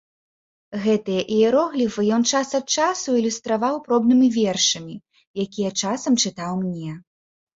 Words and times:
Гэтыя 0.83 1.21
іерогліфы 1.35 2.05
ён 2.17 2.23
час 2.37 2.53
ад 2.59 2.65
часу 2.79 3.09
ілюстраваў 3.19 3.75
пробнымі 3.89 4.27
вершамі, 4.37 4.95
якія 5.45 5.69
часам 5.91 6.13
чытаў 6.25 6.51
мне. 6.65 6.91